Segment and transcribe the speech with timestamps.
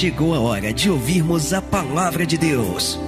[0.00, 2.98] chegou a hora de ouvirmos a palavra de Deus.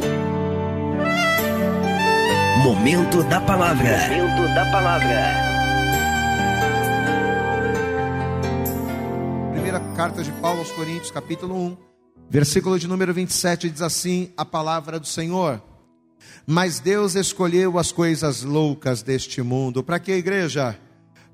[2.62, 3.96] Momento da palavra.
[4.10, 5.34] Momento da palavra.
[9.54, 11.76] Primeira carta de Paulo aos Coríntios, capítulo 1,
[12.28, 15.62] versículo de número 27, diz assim: A palavra do Senhor.
[16.46, 19.82] Mas Deus escolheu as coisas loucas deste mundo.
[19.82, 20.78] Para que, igreja?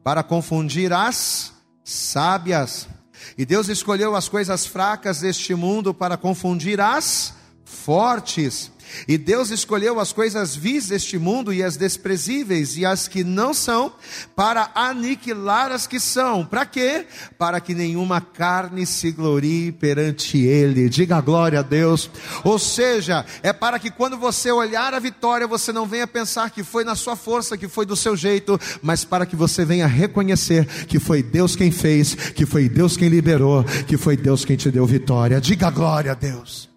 [0.05, 1.53] Para confundir as
[1.83, 2.89] sábias.
[3.37, 7.35] E Deus escolheu as coisas fracas deste mundo para confundir as
[7.65, 8.71] fortes.
[9.07, 13.53] E Deus escolheu as coisas vis deste mundo e as desprezíveis e as que não
[13.53, 13.93] são,
[14.35, 16.45] para aniquilar as que são.
[16.45, 17.07] Para quê?
[17.39, 20.89] Para que nenhuma carne se glorie perante Ele.
[20.89, 22.11] Diga glória a Deus.
[22.45, 26.63] Ou seja, é para que quando você olhar a vitória, você não venha pensar que
[26.63, 30.67] foi na sua força, que foi do seu jeito, mas para que você venha reconhecer
[30.87, 34.71] que foi Deus quem fez, que foi Deus quem liberou, que foi Deus quem te
[34.71, 35.41] deu vitória.
[35.41, 36.68] Diga glória a Deus.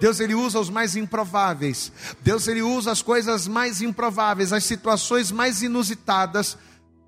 [0.00, 1.92] Deus ele usa os mais improváveis.
[2.22, 6.58] Deus ele usa as coisas mais improváveis, as situações mais inusitadas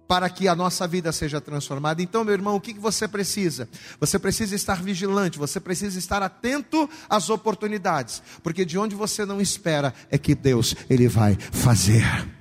[0.09, 2.01] para que a nossa vida seja transformada.
[2.01, 3.69] Então, meu irmão, o que você precisa?
[3.99, 9.41] Você precisa estar vigilante, você precisa estar atento às oportunidades, porque de onde você não
[9.41, 12.36] espera é que Deus ele vai fazer.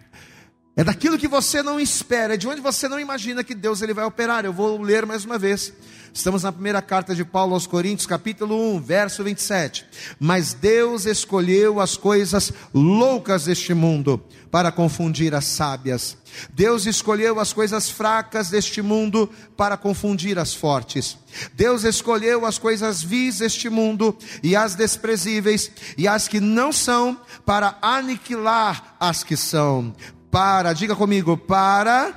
[0.77, 3.93] É daquilo que você não espera, é de onde você não imagina que Deus ele
[3.93, 4.43] vai operar.
[4.43, 5.71] Eu vou ler mais uma vez.
[6.13, 9.85] Estamos na primeira carta de Paulo aos Coríntios, capítulo 1, verso 27.
[10.19, 16.17] Mas Deus escolheu as coisas loucas deste mundo para confundir as sábias.
[16.53, 21.17] Deus escolheu as coisas fracas deste mundo para confundir as fortes.
[21.53, 27.19] Deus escolheu as coisas vis deste mundo e as desprezíveis e as que não são
[27.45, 29.93] para aniquilar as que são
[30.35, 32.13] para, diga comigo, para,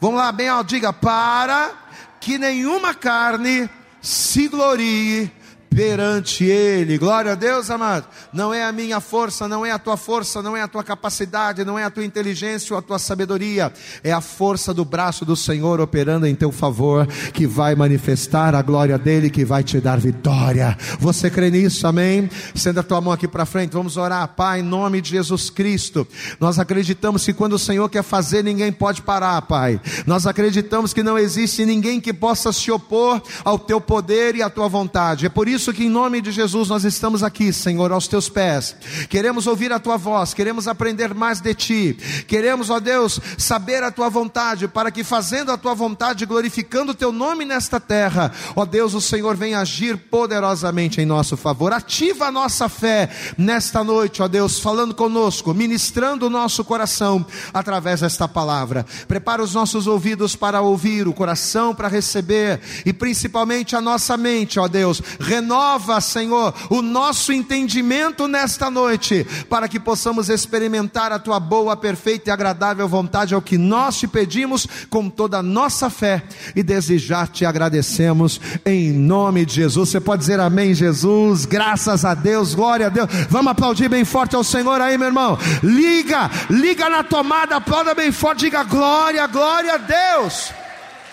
[0.00, 1.70] vamos lá, bem alto, diga, para
[2.18, 3.68] que nenhuma carne
[4.00, 5.30] se glorie
[5.74, 6.98] perante Ele.
[6.98, 8.06] Glória a Deus, amado.
[8.32, 11.64] Não é a minha força, não é a tua força, não é a tua capacidade,
[11.64, 13.72] não é a tua inteligência ou a tua sabedoria.
[14.02, 18.62] É a força do braço do Senhor operando em teu favor, que vai manifestar a
[18.62, 20.76] glória dele, que vai te dar vitória.
[20.98, 22.28] Você crê nisso, amém?
[22.54, 24.26] Senda a tua mão aqui para frente, vamos orar.
[24.28, 26.06] Pai, em nome de Jesus Cristo,
[26.40, 29.80] nós acreditamos que quando o Senhor quer fazer, ninguém pode parar, Pai.
[30.04, 34.50] Nós acreditamos que não existe ninguém que possa se opor ao teu poder e à
[34.50, 35.26] tua vontade.
[35.26, 38.30] É por isso isso que em nome de Jesus nós estamos aqui, Senhor, aos teus
[38.30, 38.74] pés.
[39.10, 41.98] Queremos ouvir a tua voz, queremos aprender mais de ti.
[42.26, 46.94] Queremos, ó Deus, saber a tua vontade, para que fazendo a tua vontade, glorificando o
[46.94, 51.74] teu nome nesta terra, ó Deus, o Senhor venha agir poderosamente em nosso favor.
[51.74, 58.00] Ativa a nossa fé nesta noite, ó Deus, falando conosco, ministrando o nosso coração através
[58.00, 58.86] desta palavra.
[59.06, 64.58] Prepara os nossos ouvidos para ouvir, o coração para receber e principalmente a nossa mente,
[64.58, 65.02] ó Deus.
[65.20, 71.76] Renova renova, Senhor, o nosso entendimento nesta noite, para que possamos experimentar a tua boa,
[71.76, 76.22] perfeita e agradável vontade, é o que nós te pedimos com toda a nossa fé
[76.54, 79.88] e desejar te agradecemos em nome de Jesus.
[79.88, 83.08] Você pode dizer amém, Jesus, graças a Deus, glória a Deus.
[83.28, 85.36] Vamos aplaudir bem forte ao Senhor aí, meu irmão.
[85.64, 90.52] Liga, liga na tomada, aplauda bem forte, diga glória, glória a Deus.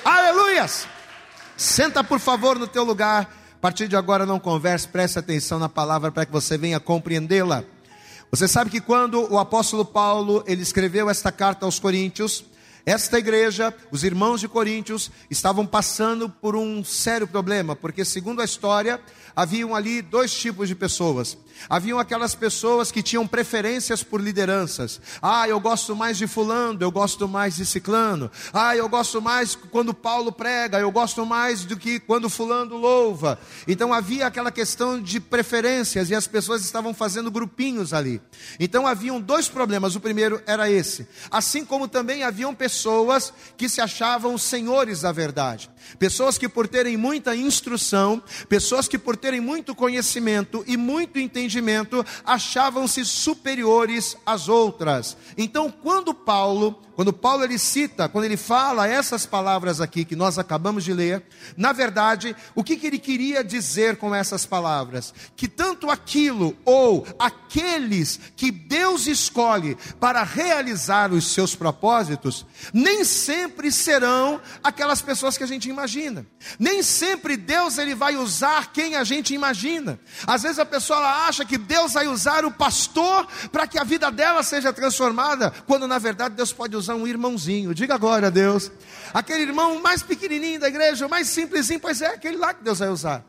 [0.06, 0.88] Aleluias.
[1.56, 3.28] Senta por favor no teu lugar.
[3.68, 7.66] Partir de agora não converse, preste atenção na palavra para que você venha compreendê-la.
[8.32, 12.46] Você sabe que quando o apóstolo Paulo ele escreveu esta carta aos Coríntios,
[12.86, 18.46] esta igreja, os irmãos de Coríntios, estavam passando por um sério problema, porque segundo a
[18.46, 19.02] história,
[19.36, 21.38] haviam ali dois tipos de pessoas.
[21.70, 25.02] Haviam aquelas pessoas que tinham preferências por lideranças.
[25.22, 28.32] Ah, eu gosto mais de fulano, eu gosto mais de ciclano.
[28.54, 33.40] Ah, eu gosto mais quando Paulo prega, eu gosto mais do que quando fulano louva.
[33.68, 38.22] Então havia aquela questão de preferências e as pessoas estavam fazendo grupinhos ali.
[38.60, 39.96] Então haviam dois problemas.
[39.96, 41.08] O primeiro era esse.
[41.30, 45.70] Assim como também haviam pessoas que se achavam senhores da verdade.
[45.98, 51.47] Pessoas que por terem muita instrução, pessoas que por terem muito conhecimento e muito entendimento
[51.48, 55.18] entendimento achavam-se superiores às outras.
[55.38, 60.40] Então, quando Paulo quando Paulo ele cita, quando ele fala essas palavras aqui que nós
[60.40, 61.22] acabamos de ler,
[61.56, 65.14] na verdade, o que, que ele queria dizer com essas palavras?
[65.36, 73.72] Que tanto aquilo ou aqueles que Deus escolhe para realizar os seus propósitos, nem sempre
[73.72, 76.26] serão aquelas pessoas que a gente imagina.
[76.58, 80.00] Nem sempre Deus ele vai usar quem a gente imagina.
[80.26, 84.10] Às vezes a pessoa acha que Deus vai usar o pastor para que a vida
[84.10, 87.74] dela seja transformada, quando na verdade Deus pode usar usar um irmãozinho.
[87.74, 88.72] Diga glória a Deus.
[89.14, 92.90] Aquele irmão mais pequenininho da igreja, mais simplesinho, pois é aquele lá que Deus vai
[92.90, 93.26] usar.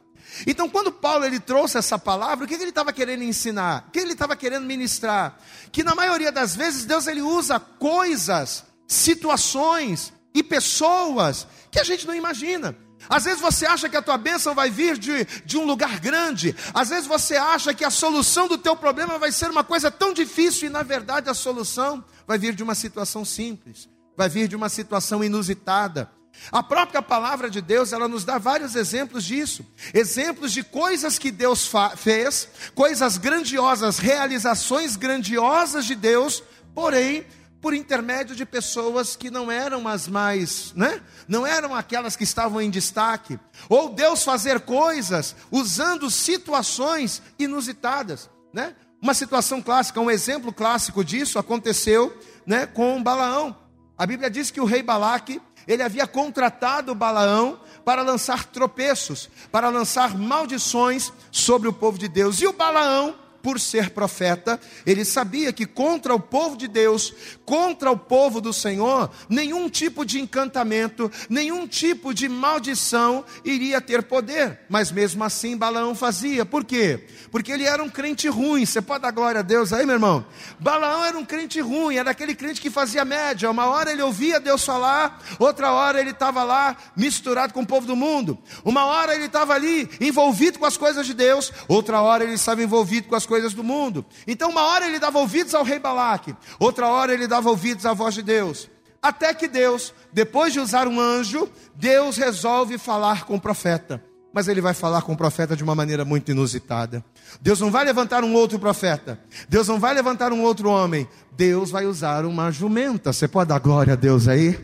[0.47, 3.87] Então, quando Paulo ele trouxe essa palavra, o que ele estava querendo ensinar?
[3.89, 5.39] O que ele estava querendo ministrar?
[5.73, 12.07] Que na maioria das vezes Deus ele usa coisas, situações e pessoas que a gente
[12.07, 12.77] não imagina.
[13.09, 16.55] Às vezes você acha que a tua bênção vai vir de, de um lugar grande.
[16.73, 20.13] Às vezes você acha que a solução do teu problema vai ser uma coisa tão
[20.13, 24.57] difícil e na verdade a solução vai vir de uma situação simples, vai vir de
[24.57, 26.11] uma situação inusitada.
[26.53, 29.67] A própria palavra de Deus, ela nos dá vários exemplos disso.
[29.93, 36.43] Exemplos de coisas que Deus fez, coisas grandiosas, realizações grandiosas de Deus,
[36.75, 37.27] porém,
[37.61, 41.01] por intermédio de pessoas que não eram as mais, né?
[41.27, 43.39] Não eram aquelas que estavam em destaque.
[43.69, 48.75] Ou Deus fazer coisas usando situações inusitadas, né?
[49.01, 53.57] Uma situação clássica, um exemplo clássico disso aconteceu, né, com Balaão.
[53.97, 59.69] A Bíblia diz que o rei Balaque ele havia contratado Balaão para lançar tropeços, para
[59.69, 62.41] lançar maldições sobre o povo de Deus.
[62.41, 67.15] E o Balaão por ser profeta, ele sabia que contra o povo de Deus,
[67.45, 74.03] contra o povo do Senhor, nenhum tipo de encantamento, nenhum tipo de maldição iria ter
[74.03, 74.61] poder.
[74.69, 76.45] Mas mesmo assim Balaão fazia.
[76.45, 77.07] Por quê?
[77.31, 78.65] Porque ele era um crente ruim.
[78.67, 80.27] Você pode dar glória a Deus aí, meu irmão?
[80.59, 83.51] Balaão era um crente ruim, era aquele crente que fazia média.
[83.51, 87.87] Uma hora ele ouvia Deus falar, outra hora ele estava lá misturado com o povo
[87.87, 88.39] do mundo.
[88.65, 92.63] Uma hora ele estava ali envolvido com as coisas de Deus, outra hora ele estava
[92.63, 94.05] envolvido com as coisas do mundo.
[94.27, 97.93] Então, uma hora ele dava ouvidos ao rei Balaque, outra hora ele dava ouvidos à
[97.93, 98.69] voz de Deus.
[99.01, 104.03] Até que Deus, depois de usar um anjo, Deus resolve falar com o profeta.
[104.33, 107.05] Mas ele vai falar com o profeta de uma maneira muito inusitada.
[107.41, 109.19] Deus não vai levantar um outro profeta.
[109.49, 111.09] Deus não vai levantar um outro homem.
[111.33, 113.13] Deus vai usar uma jumenta.
[113.13, 114.59] Você pode dar glória a Deus aí?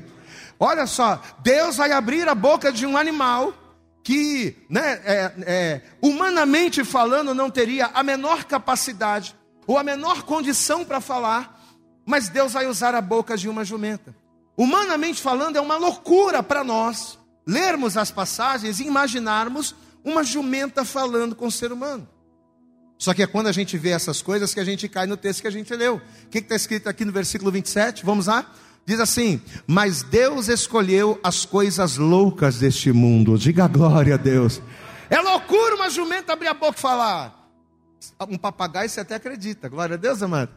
[0.58, 3.54] Olha só, Deus vai abrir a boca de um animal
[4.04, 9.34] que, né, é, é, humanamente falando, não teria a menor capacidade
[9.66, 11.58] ou a menor condição para falar,
[12.04, 14.14] mas Deus vai usar a boca de uma jumenta.
[14.58, 19.74] Humanamente falando, é uma loucura para nós lermos as passagens e imaginarmos
[20.04, 22.06] uma jumenta falando com o ser humano.
[22.98, 25.40] Só que é quando a gente vê essas coisas que a gente cai no texto
[25.40, 25.96] que a gente leu.
[25.96, 28.04] O que está escrito aqui no versículo 27?
[28.04, 28.52] Vamos lá?
[28.86, 33.38] Diz assim: Mas Deus escolheu as coisas loucas deste mundo.
[33.38, 34.60] Diga glória a Deus.
[35.08, 37.50] É loucura uma jumenta abrir a boca e falar.
[38.28, 39.68] Um papagaio você até acredita.
[39.68, 40.50] Glória a Deus, amado.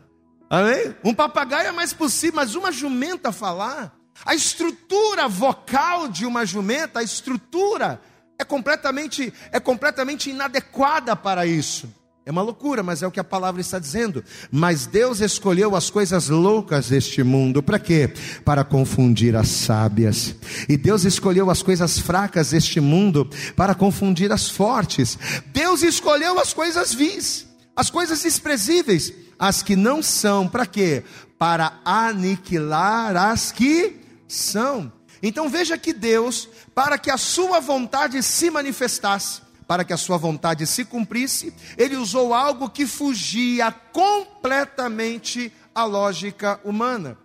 [0.50, 0.96] Amém?
[1.04, 3.96] Um papagaio é mais possível, mas uma jumenta falar.
[4.26, 8.02] A estrutura vocal de uma jumenta, a estrutura
[8.40, 11.94] é completamente, é completamente inadequada para isso.
[12.28, 14.22] É uma loucura, mas é o que a palavra está dizendo.
[14.52, 17.64] Mas Deus escolheu as coisas loucas deste mundo.
[17.64, 18.14] Para quê?
[18.44, 20.36] Para confundir as sábias.
[20.68, 25.18] E Deus escolheu as coisas fracas deste mundo para confundir as fortes.
[25.54, 30.50] Deus escolheu as coisas vis, as coisas desprezíveis, as que não são.
[30.50, 31.06] Para quê?
[31.40, 34.92] Para aniquilar as que são.
[35.24, 40.18] Então veja que Deus, para que a sua vontade se manifestasse, para que a sua
[40.18, 47.18] vontade se cumprisse, ele usou algo que fugia completamente à lógica humana.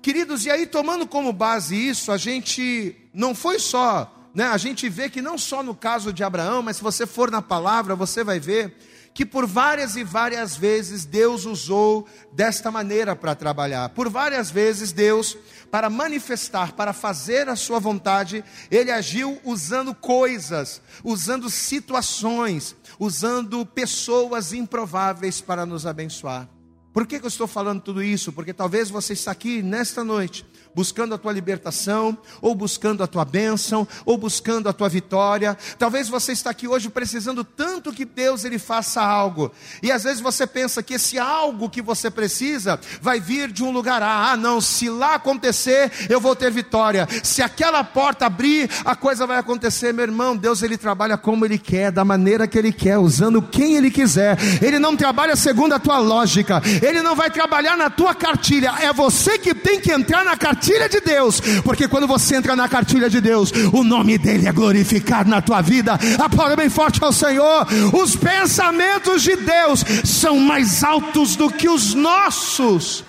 [0.00, 4.88] Queridos, e aí tomando como base isso, a gente não foi só, né, a gente
[4.88, 8.24] vê que não só no caso de Abraão, mas se você for na palavra, você
[8.24, 8.76] vai ver
[9.14, 13.90] que por várias e várias vezes Deus usou desta maneira para trabalhar.
[13.90, 15.36] Por várias vezes Deus,
[15.70, 24.52] para manifestar, para fazer a sua vontade, ele agiu usando coisas, usando situações, usando pessoas
[24.52, 26.48] improváveis para nos abençoar.
[26.92, 28.32] Por que, que eu estou falando tudo isso?
[28.32, 33.24] Porque talvez você está aqui nesta noite buscando a tua libertação, ou buscando a tua
[33.24, 35.56] bênção, ou buscando a tua vitória.
[35.78, 39.52] Talvez você está aqui hoje precisando tanto que Deus ele faça algo.
[39.82, 43.70] E às vezes você pensa que esse algo que você precisa vai vir de um
[43.70, 44.32] lugar A.
[44.32, 47.06] Ah, não, se lá acontecer, eu vou ter vitória.
[47.22, 50.36] Se aquela porta abrir, a coisa vai acontecer, meu irmão.
[50.36, 54.38] Deus ele trabalha como ele quer, da maneira que ele quer, usando quem ele quiser.
[54.62, 56.62] Ele não trabalha segundo a tua lógica.
[56.80, 58.74] Ele não vai trabalhar na tua cartilha.
[58.80, 62.54] É você que tem que entrar na cartilha cartilha de Deus, porque quando você entra
[62.54, 65.98] na cartilha de Deus, o nome dele é glorificado na tua vida.
[66.22, 67.66] Aplauda bem forte ao Senhor.
[67.92, 73.04] Os pensamentos de Deus são mais altos do que os nossos.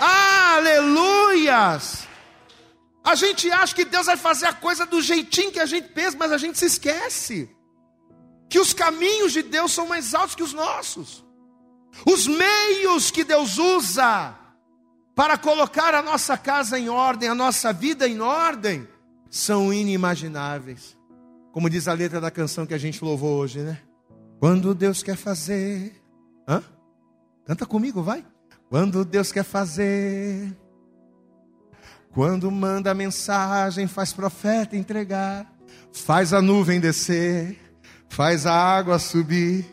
[0.00, 2.08] Aleluias!
[3.04, 6.16] A gente acha que Deus vai fazer a coisa do jeitinho que a gente pensa,
[6.18, 7.48] mas a gente se esquece
[8.50, 11.24] que os caminhos de Deus são mais altos que os nossos.
[12.04, 14.34] Os meios que Deus usa
[15.16, 18.86] para colocar a nossa casa em ordem, a nossa vida em ordem,
[19.30, 20.94] são inimagináveis.
[21.52, 23.78] como diz a letra da canção que a gente louvou hoje, né?
[24.38, 25.98] Quando Deus quer fazer.
[26.46, 26.62] Hã?
[27.46, 28.26] Canta comigo, vai.
[28.68, 30.54] Quando Deus quer fazer.
[32.12, 35.50] Quando manda mensagem, faz profeta entregar.
[35.94, 37.58] Faz a nuvem descer.
[38.10, 39.64] Faz a água subir.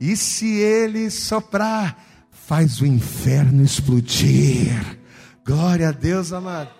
[0.00, 1.98] E se ele soprar,
[2.46, 4.98] faz o inferno explodir.
[5.46, 6.70] Glória a Deus, amado.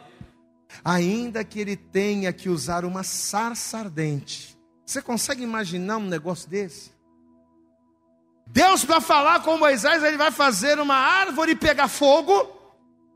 [0.85, 4.59] Ainda que ele tenha que usar uma sarça ardente.
[4.85, 6.92] Você consegue imaginar um negócio desse?
[8.47, 12.47] Deus, para falar com Moisés, ele vai fazer uma árvore pegar fogo.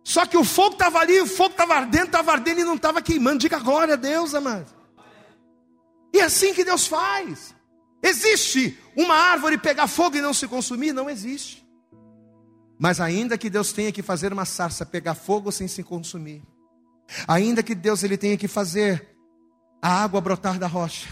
[0.02, 3.02] Só que o fogo estava ali, o fogo estava ardendo, estava ardendo e não estava
[3.02, 3.40] queimando.
[3.40, 4.74] Diga glória a Deus, amado.
[6.14, 7.54] E é assim que Deus faz.
[8.02, 10.94] Existe uma árvore pegar fogo e não se consumir?
[10.94, 11.57] Não existe.
[12.78, 16.42] Mas ainda que Deus tenha que fazer uma sarça pegar fogo sem se consumir,
[17.26, 19.08] ainda que Deus ele tenha que fazer
[19.82, 21.08] a água brotar da rocha,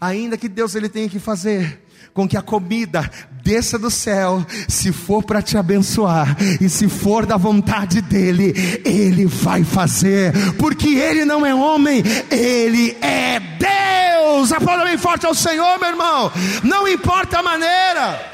[0.00, 1.82] ainda que Deus ele tenha que fazer
[2.14, 3.10] com que a comida
[3.42, 9.26] desça do céu, se for para te abençoar e se for da vontade dele, ele
[9.26, 14.52] vai fazer, porque ele não é homem, ele é Deus.
[14.52, 16.32] Aplauda bem forte ao Senhor, meu irmão.
[16.62, 18.32] Não importa a maneira.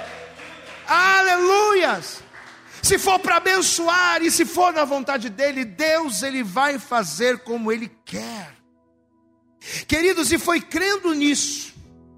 [0.87, 2.23] Aleluias.
[2.83, 7.71] Se for para abençoar e se for da vontade dele, Deus ele vai fazer como
[7.71, 8.57] ele quer.
[9.87, 11.75] Queridos, e foi crendo nisso,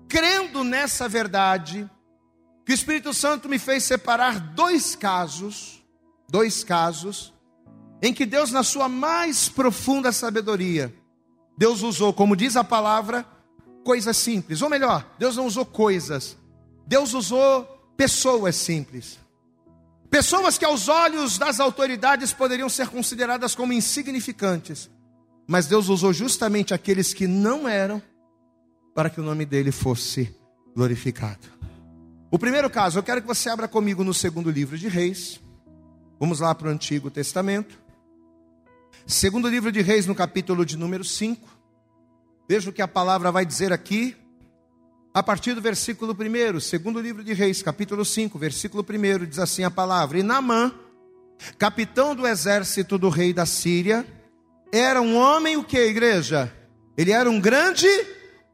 [0.08, 1.90] crendo nessa verdade,
[2.64, 5.82] que o Espírito Santo me fez separar dois casos,
[6.28, 7.32] dois casos,
[8.00, 10.94] em que Deus, na sua mais profunda sabedoria,
[11.58, 13.26] Deus usou, como diz a palavra,
[13.84, 16.36] coisas simples, ou melhor, Deus não usou coisas,
[16.86, 17.64] Deus usou
[17.96, 19.21] pessoas simples.
[20.12, 24.90] Pessoas que aos olhos das autoridades poderiam ser consideradas como insignificantes,
[25.48, 28.02] mas Deus usou justamente aqueles que não eram
[28.94, 30.36] para que o nome dele fosse
[30.76, 31.48] glorificado.
[32.30, 35.40] O primeiro caso, eu quero que você abra comigo no segundo livro de Reis.
[36.20, 37.80] Vamos lá para o Antigo Testamento.
[39.06, 41.48] Segundo livro de Reis, no capítulo de número 5.
[42.46, 44.14] Veja o que a palavra vai dizer aqui,
[45.14, 49.62] a partir do versículo 1, segundo livro de Reis, capítulo 5, versículo 1, diz assim
[49.62, 50.72] a palavra: E Naamã,
[51.58, 54.06] capitão do exército do rei da Síria,
[54.72, 56.50] era um homem o que, igreja?
[56.96, 57.88] Ele era um grande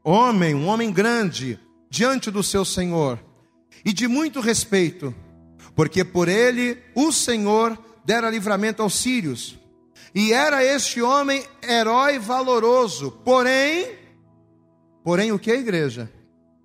[0.03, 3.23] homem, um homem grande, diante do seu Senhor,
[3.85, 5.15] e de muito respeito,
[5.77, 9.57] porque por ele o Senhor dera livramento aos sírios.
[10.13, 13.91] E era este homem herói valoroso, porém,
[15.05, 16.11] porém o que, igreja?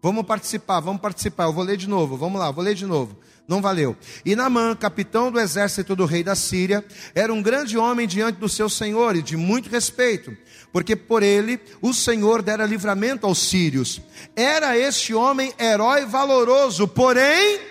[0.03, 1.45] Vamos participar, vamos participar.
[1.45, 3.17] Eu vou ler de novo, vamos lá, vou ler de novo.
[3.47, 3.95] Não valeu.
[4.25, 6.83] E Namã, capitão do exército do rei da Síria,
[7.15, 10.35] era um grande homem diante do seu senhor e de muito respeito,
[10.73, 14.01] porque por ele o Senhor dera livramento aos sírios.
[14.35, 17.61] Era este homem herói valoroso, porém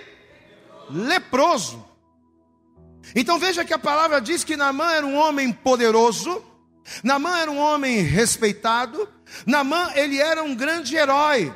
[0.89, 1.85] leproso.
[3.15, 6.43] Então veja que a palavra diz que Namã era um homem poderoso,
[7.05, 9.07] Namã era um homem respeitado,
[9.45, 11.53] Namã ele era um grande herói.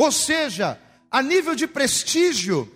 [0.00, 0.80] Ou seja,
[1.10, 2.66] a nível de prestígio,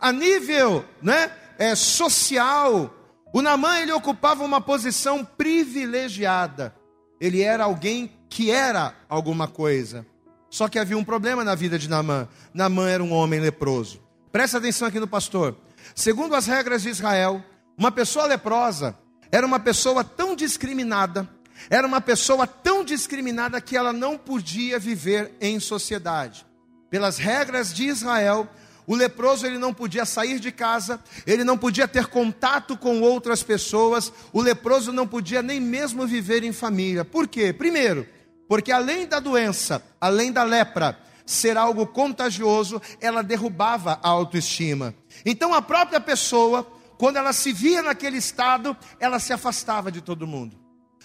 [0.00, 2.90] a nível né, é, social,
[3.30, 6.74] o Namã ele ocupava uma posição privilegiada.
[7.20, 10.06] Ele era alguém que era alguma coisa.
[10.48, 12.26] Só que havia um problema na vida de Namã.
[12.54, 14.00] Namã era um homem leproso.
[14.32, 15.54] Presta atenção aqui no pastor.
[15.94, 17.44] Segundo as regras de Israel,
[17.76, 18.96] uma pessoa leprosa
[19.30, 21.28] era uma pessoa tão discriminada,
[21.68, 26.50] era uma pessoa tão discriminada que ela não podia viver em sociedade
[26.92, 28.46] pelas regras de Israel,
[28.86, 33.42] o leproso ele não podia sair de casa, ele não podia ter contato com outras
[33.42, 37.02] pessoas, o leproso não podia nem mesmo viver em família.
[37.02, 37.50] Por quê?
[37.50, 38.06] Primeiro,
[38.46, 44.94] porque além da doença, além da lepra, ser algo contagioso, ela derrubava a autoestima.
[45.24, 50.26] Então a própria pessoa, quando ela se via naquele estado, ela se afastava de todo
[50.26, 50.58] mundo.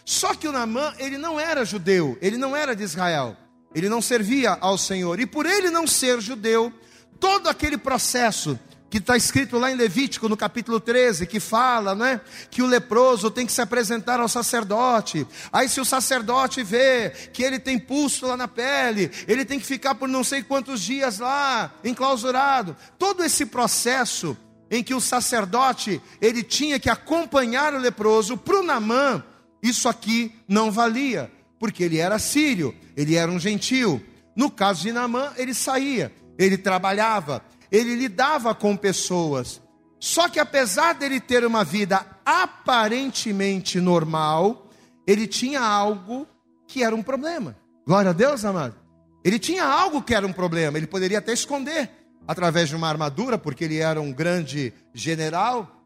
[0.04, 3.38] Só que o Namã, ele não era judeu, ele não era de Israel
[3.74, 5.20] ele não servia ao Senhor.
[5.20, 6.72] E por ele não ser judeu,
[7.20, 8.60] todo aquele processo
[8.90, 13.30] que está escrito lá em Levítico, no capítulo 13, que fala, né, que o leproso
[13.30, 15.28] tem que se apresentar ao sacerdote.
[15.52, 19.96] Aí, se o sacerdote vê que ele tem pústula na pele, ele tem que ficar
[19.96, 22.76] por não sei quantos dias lá, enclausurado.
[22.98, 24.38] Todo esse processo
[24.72, 29.24] em que o sacerdote ele tinha que acompanhar o leproso para o Namã,
[29.62, 34.04] isso aqui não valia porque ele era sírio, ele era um gentil.
[34.36, 39.62] No caso de Naamã, ele saía, ele trabalhava, ele lidava com pessoas.
[40.00, 44.70] Só que apesar dele ter uma vida aparentemente normal,
[45.06, 46.28] ele tinha algo
[46.68, 47.56] que era um problema.
[47.86, 48.76] Glória a Deus, amado.
[49.24, 51.90] Ele tinha algo que era um problema, ele poderia até esconder
[52.28, 55.86] através de uma armadura, porque ele era um grande general.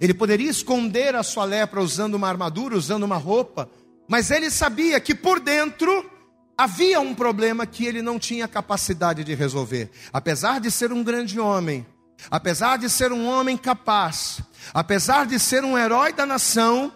[0.00, 3.68] Ele poderia esconder a sua lepra usando uma armadura, usando uma roupa,
[4.08, 6.15] mas ele sabia que por dentro
[6.56, 9.90] havia um problema que ele não tinha capacidade de resolver.
[10.12, 11.86] Apesar de ser um grande homem,
[12.30, 14.40] apesar de ser um homem capaz,
[14.72, 16.92] apesar de ser um herói da nação,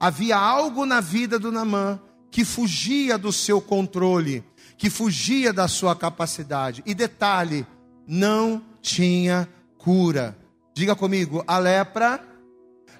[0.00, 4.42] havia algo na vida do Namã que fugia do seu controle,
[4.76, 6.82] que fugia da sua capacidade.
[6.84, 7.64] E detalhe,
[8.06, 10.36] não tinha cura.
[10.74, 12.20] Diga comigo, a lepra,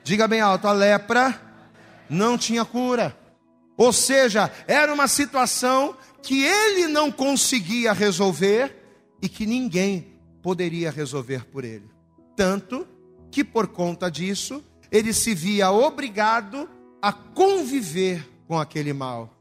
[0.05, 1.41] diga bem alto, a lepra
[2.09, 3.17] não tinha cura.
[3.77, 8.75] Ou seja, era uma situação que ele não conseguia resolver
[9.21, 11.91] e que ninguém poderia resolver por ele.
[12.37, 12.87] Tanto
[13.31, 16.69] que por conta disso, ele se via obrigado
[17.03, 19.37] a conviver com aquele mal.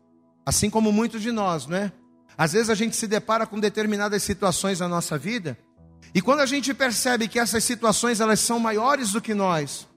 [0.46, 1.92] Assim como muitos de nós, não é?
[2.38, 5.58] Às vezes a gente se depara com determinadas situações na nossa vida,
[6.14, 9.88] e quando a gente percebe que essas situações elas são maiores do que nós,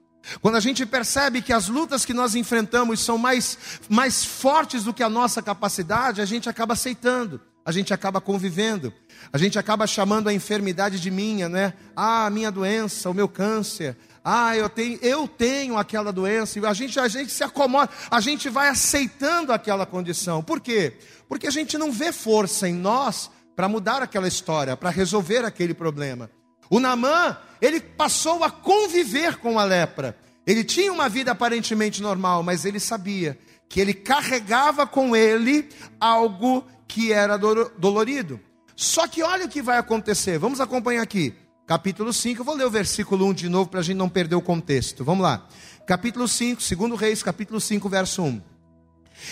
[0.40, 4.92] quando a gente percebe que as lutas que nós enfrentamos são mais, mais fortes do
[4.92, 8.92] que a nossa capacidade, a gente acaba aceitando, a gente acaba convivendo,
[9.33, 11.75] a gente acaba chamando a enfermidade de minha, né?
[11.95, 13.97] Ah, minha doença, o meu câncer.
[14.25, 16.59] Ah, eu tenho, eu tenho aquela doença.
[16.68, 20.42] A gente, a gente se acomoda, a gente vai aceitando aquela condição.
[20.42, 20.95] Por quê?
[21.28, 25.73] Porque a gente não vê força em nós para mudar aquela história, para resolver aquele
[25.73, 26.30] problema.
[26.68, 30.16] O Namã, ele passou a conviver com a lepra.
[30.46, 35.68] Ele tinha uma vida aparentemente normal, mas ele sabia que ele carregava com ele
[35.99, 38.40] algo que era dolorido.
[38.76, 40.38] Só que olha o que vai acontecer.
[40.38, 41.35] Vamos acompanhar aqui.
[41.66, 44.37] Capítulo 5, eu vou ler o versículo 1 de novo para a gente não perder
[44.37, 45.02] o contexto.
[45.02, 45.49] Vamos lá.
[45.85, 48.40] Capítulo 5, 2 Reis, capítulo 5, verso 1.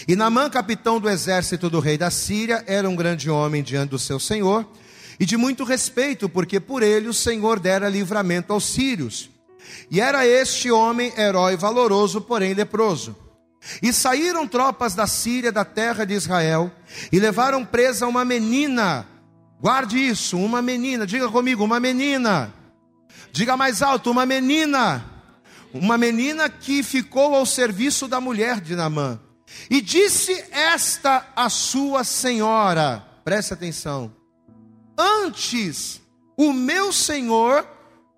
[0.08, 3.98] E Namã, capitão do exército do rei da Síria, era um grande homem diante do
[3.98, 4.66] seu senhor
[5.18, 9.30] e de muito respeito, porque por ele o Senhor dera livramento aos sírios.
[9.90, 13.16] E era este homem herói valoroso, porém leproso.
[13.82, 16.70] E saíram tropas da Síria, da terra de Israel,
[17.10, 19.06] e levaram presa uma menina.
[19.60, 21.06] Guarde isso, uma menina.
[21.06, 22.52] Diga comigo, uma menina.
[23.32, 25.04] Diga mais alto, uma menina.
[25.72, 29.18] Uma menina que ficou ao serviço da mulher de Namã.
[29.70, 34.23] E disse esta a sua senhora: preste atenção
[34.96, 36.00] antes
[36.36, 37.66] o meu senhor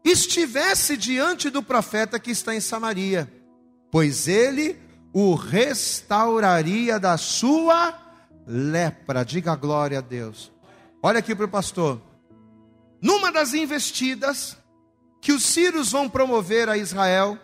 [0.05, 3.31] estivesse diante do profeta que está em Samaria,
[3.91, 4.79] pois ele
[5.12, 7.95] o restauraria da sua
[8.47, 9.25] lepra.
[9.25, 10.53] Diga glória a Deus.
[11.03, 12.01] Olha aqui para o pastor.
[13.01, 14.57] Numa das investidas
[15.21, 17.39] que os sírios vão promover a Israel,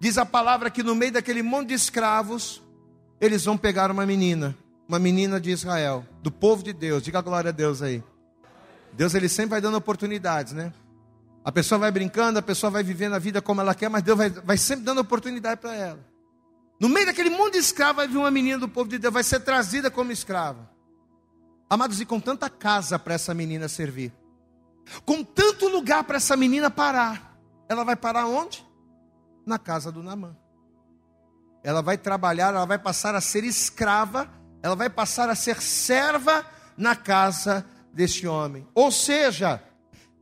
[0.00, 2.62] diz a palavra que no meio daquele monte de escravos,
[3.20, 4.56] eles vão pegar uma menina,
[4.88, 7.02] uma menina de Israel, do povo de Deus.
[7.02, 8.02] Diga glória a Deus aí.
[8.96, 10.72] Deus ele sempre vai dando oportunidades, né?
[11.44, 14.16] A pessoa vai brincando, a pessoa vai vivendo a vida como ela quer, mas Deus
[14.16, 16.00] vai, vai sempre dando oportunidade para ela.
[16.80, 19.22] No meio daquele mundo de escravo vai vir uma menina do povo de Deus, vai
[19.22, 20.68] ser trazida como escrava.
[21.68, 24.12] Amados, e com tanta casa para essa menina servir,
[25.04, 28.66] com tanto lugar para essa menina parar, ela vai parar onde?
[29.44, 30.34] Na casa do Namã.
[31.62, 34.28] Ela vai trabalhar, ela vai passar a ser escrava,
[34.62, 37.64] ela vai passar a ser serva na casa
[37.96, 38.68] deste homem.
[38.74, 39.60] Ou seja,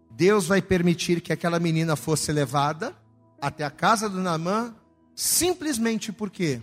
[0.09, 2.97] Deus vai permitir que aquela menina fosse levada
[3.41, 4.75] até a casa do Naamã,
[5.15, 6.63] simplesmente por quê?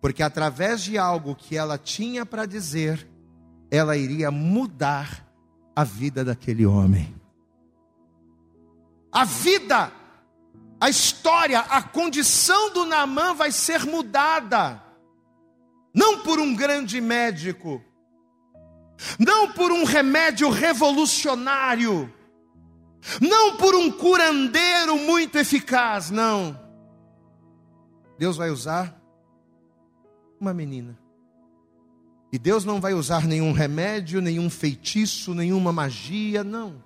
[0.00, 3.06] Porque através de algo que ela tinha para dizer,
[3.70, 5.26] ela iria mudar
[5.76, 7.14] a vida daquele homem.
[9.12, 9.92] A vida,
[10.80, 14.82] a história, a condição do Naamã vai ser mudada.
[15.92, 17.84] Não por um grande médico,
[19.18, 22.12] não por um remédio revolucionário,
[23.20, 26.58] não por um curandeiro muito eficaz, não.
[28.18, 29.00] Deus vai usar
[30.38, 30.98] uma menina.
[32.32, 36.84] E Deus não vai usar nenhum remédio, nenhum feitiço, nenhuma magia, não.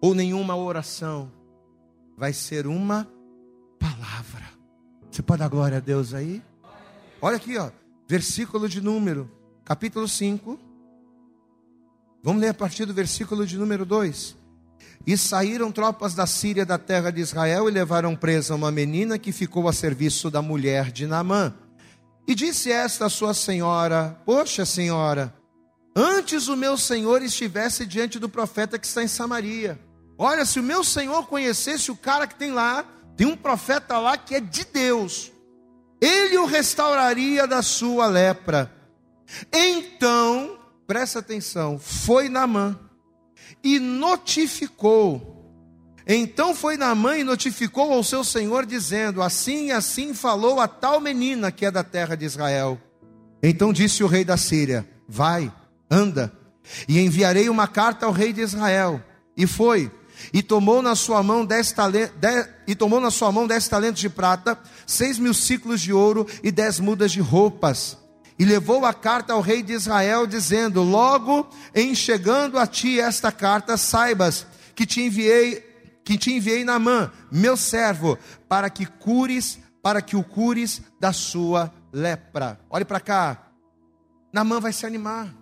[0.00, 1.32] Ou nenhuma oração.
[2.16, 3.08] Vai ser uma
[3.78, 4.44] palavra.
[5.10, 6.42] Você pode dar glória a Deus aí?
[7.20, 7.70] Olha aqui, ó.
[8.06, 9.30] Versículo de número,
[9.64, 10.58] capítulo 5,
[12.28, 14.36] Vamos ler a partir do versículo de número 2.
[15.06, 19.32] E saíram tropas da Síria da terra de Israel e levaram presa uma menina que
[19.32, 21.54] ficou a serviço da mulher de Naamã.
[22.26, 25.34] E disse esta a sua senhora: Poxa, senhora,
[25.96, 29.80] antes o meu senhor estivesse diante do profeta que está em Samaria.
[30.18, 32.84] Olha, se o meu senhor conhecesse o cara que tem lá,
[33.16, 35.32] tem um profeta lá que é de Deus,
[35.98, 38.70] ele o restauraria da sua lepra.
[39.50, 40.57] Então
[40.88, 42.76] presta atenção, foi Naamã
[43.62, 45.36] e notificou.
[46.06, 50.98] Então foi Naamã e notificou ao seu senhor, dizendo: Assim e assim falou a tal
[50.98, 52.80] menina que é da terra de Israel.
[53.42, 55.52] Então disse o rei da Síria: Vai,
[55.90, 56.32] anda,
[56.88, 59.02] e enviarei uma carta ao rei de Israel.
[59.36, 59.92] E foi,
[60.32, 62.16] e tomou na sua mão dez talentos,
[62.66, 66.50] e tomou na sua mão dez talentos de prata, seis mil ciclos de ouro e
[66.50, 68.07] dez mudas de roupas.
[68.38, 73.32] E levou a carta ao rei de Israel, dizendo: Logo em chegando a ti esta
[73.32, 74.46] carta, saibas
[74.76, 75.60] que te enviei,
[76.04, 78.16] que te enviei na mão, meu servo,
[78.48, 82.60] para que cures, para que o cures da sua lepra.
[82.70, 83.48] Olhe para cá.
[84.32, 85.34] Namã vai se animar.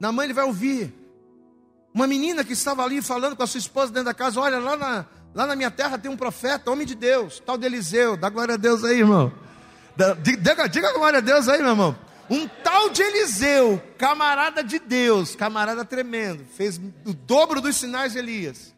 [0.00, 0.92] Namã ele vai ouvir.
[1.94, 4.76] Uma menina que estava ali falando com a sua esposa dentro da casa: Olha, lá
[4.76, 8.16] na, lá na minha terra tem um profeta, homem de Deus, tal de Eliseu.
[8.16, 9.32] Dá glória a Deus aí, irmão.
[10.22, 11.96] Diga, diga glória a Deus aí, meu irmão.
[12.30, 18.18] Um tal de Eliseu, camarada de Deus, camarada tremendo, fez o dobro dos sinais de
[18.18, 18.74] Elias.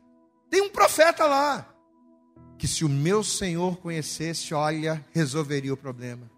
[0.48, 1.66] Tem um profeta lá,
[2.58, 6.30] que se o meu Senhor conhecesse, olha, resolveria o problema.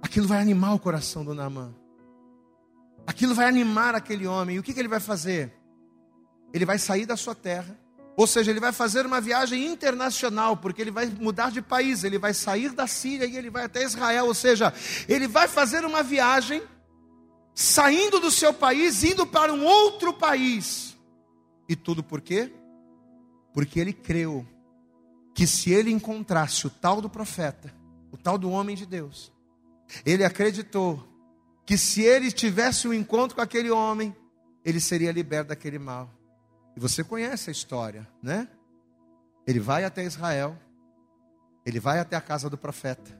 [0.00, 1.74] Aquilo vai animar o coração do Naamã.
[3.06, 4.56] Aquilo vai animar aquele homem.
[4.56, 5.52] E o que, que ele vai fazer?
[6.52, 7.76] Ele vai sair da sua terra,
[8.16, 12.18] ou seja, ele vai fazer uma viagem internacional, porque ele vai mudar de país, ele
[12.18, 14.72] vai sair da Síria e ele vai até Israel, ou seja,
[15.08, 16.62] ele vai fazer uma viagem
[17.54, 20.96] saindo do seu país, indo para um outro país.
[21.68, 22.52] E tudo por quê?
[23.52, 24.46] Porque ele creu
[25.34, 27.74] que se ele encontrasse o tal do profeta,
[28.12, 29.32] o tal do homem de Deus,
[30.06, 31.02] ele acreditou
[31.66, 34.14] que se ele tivesse um encontro com aquele homem,
[34.64, 36.10] ele seria liberto daquele mal.
[36.76, 38.48] E você conhece a história, né?
[39.46, 40.58] Ele vai até Israel,
[41.64, 43.10] ele vai até a casa do profeta.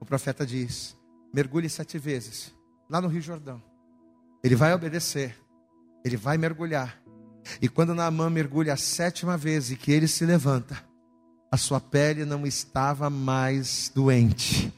[0.00, 0.96] O profeta diz:
[1.32, 2.54] mergulhe sete vezes,
[2.88, 3.62] lá no Rio Jordão.
[4.42, 5.38] Ele vai obedecer,
[6.04, 7.00] ele vai mergulhar.
[7.60, 10.82] E quando Naamã mergulha a sétima vez e que ele se levanta,
[11.50, 14.72] a sua pele não estava mais doente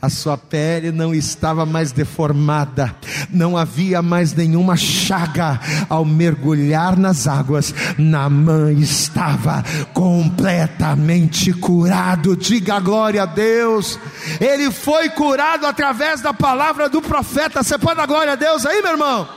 [0.00, 2.94] a sua pele não estava mais deformada,
[3.30, 5.60] não havia mais nenhuma chaga.
[5.88, 12.36] Ao mergulhar nas águas, Naamã estava completamente curado.
[12.36, 13.98] Diga glória a Deus.
[14.40, 17.62] Ele foi curado através da palavra do profeta.
[17.62, 19.28] Você pode dar glória a Deus aí, meu irmão?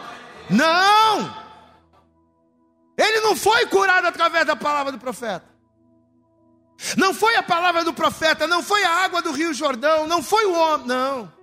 [0.49, 1.43] Não!
[2.97, 5.52] Ele não foi curado através da palavra do profeta.
[6.97, 10.45] Não foi a palavra do profeta, não foi a água do Rio Jordão, não foi
[10.45, 11.33] o homem, não.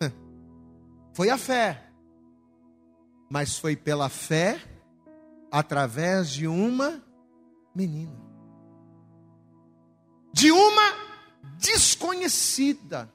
[1.14, 1.90] Foi a fé.
[3.30, 4.60] Mas foi pela fé
[5.50, 7.02] através de uma
[7.74, 8.18] menina.
[10.32, 10.94] De uma
[11.58, 13.12] desconhecida.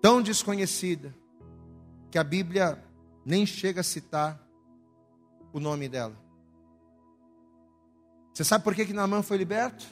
[0.00, 1.14] Tão desconhecida
[2.10, 2.82] que a Bíblia
[3.24, 4.40] nem chega a citar
[5.52, 6.25] o nome dela.
[8.36, 9.86] Você sabe por que, que Naamã foi liberto?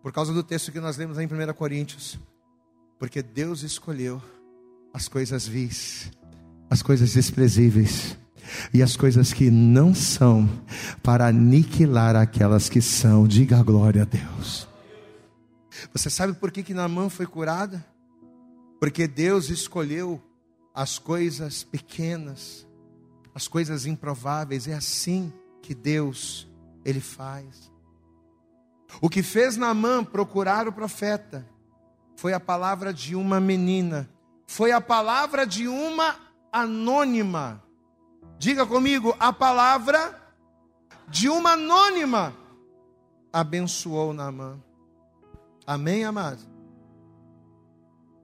[0.00, 2.16] Por causa do texto que nós lemos em 1 Coríntios.
[2.96, 4.22] Porque Deus escolheu
[4.94, 6.12] as coisas vis,
[6.70, 8.16] as coisas desprezíveis
[8.72, 10.48] e as coisas que não são,
[11.02, 13.26] para aniquilar aquelas que são.
[13.26, 14.68] Diga a glória a Deus.
[15.92, 17.84] Você sabe por que, que Naamã foi curada?
[18.78, 20.22] Porque Deus escolheu
[20.72, 22.64] as coisas pequenas,
[23.34, 24.68] as coisas improváveis.
[24.68, 26.47] É assim que Deus
[26.88, 27.70] ele faz.
[28.98, 31.46] O que fez Naamã procurar o profeta
[32.16, 34.08] foi a palavra de uma menina,
[34.46, 36.16] foi a palavra de uma
[36.50, 37.62] anônima.
[38.38, 40.18] Diga comigo, a palavra
[41.06, 42.34] de uma anônima
[43.30, 44.58] abençoou Naamã.
[45.66, 46.40] Amém, amado?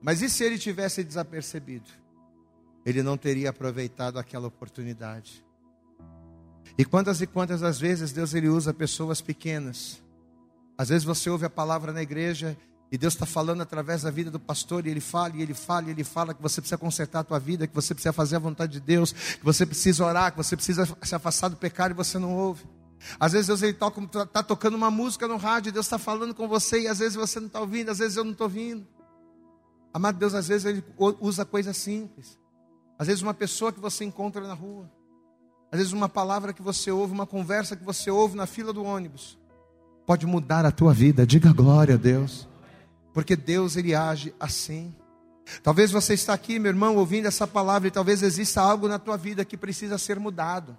[0.01, 1.89] Mas e se ele tivesse desapercebido?
[2.83, 5.44] Ele não teria aproveitado aquela oportunidade.
[6.77, 10.01] E quantas e quantas das vezes Deus ele usa pessoas pequenas.
[10.77, 12.57] Às vezes você ouve a palavra na igreja
[12.91, 15.87] e Deus está falando através da vida do pastor e ele fala, e ele fala,
[15.87, 18.39] e ele fala que você precisa consertar a tua vida, que você precisa fazer a
[18.39, 21.93] vontade de Deus, que você precisa orar, que você precisa se afastar do pecado e
[21.93, 22.65] você não ouve.
[23.19, 23.91] Às vezes Deus está
[24.25, 27.39] tá tocando uma música no rádio, Deus está falando com você e às vezes você
[27.39, 28.85] não está ouvindo, às vezes eu não estou ouvindo.
[29.93, 32.37] Amado Deus, às vezes Ele usa coisas simples.
[32.99, 34.91] Às vezes uma pessoa que você encontra na rua.
[35.75, 38.81] Às vezes, uma palavra que você ouve, uma conversa que você ouve na fila do
[38.81, 39.37] ônibus,
[40.05, 41.27] pode mudar a tua vida.
[41.27, 42.47] Diga glória a Deus,
[43.13, 44.95] porque Deus ele age assim.
[45.61, 49.17] Talvez você está aqui, meu irmão, ouvindo essa palavra e talvez exista algo na tua
[49.17, 50.77] vida que precisa ser mudado.